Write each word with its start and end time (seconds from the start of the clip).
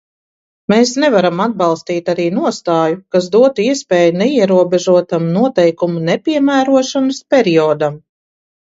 Mēs 0.71 0.93
nevaram 1.03 1.43
atbalstīt 1.45 2.09
arī 2.13 2.25
nostāju, 2.39 2.99
kas 3.17 3.27
dotu 3.37 3.67
iespēju 3.67 4.17
neierobežotam 4.23 5.31
noteikumu 5.39 6.07
nepiemērošanas 6.11 7.27
periodam. 7.37 8.05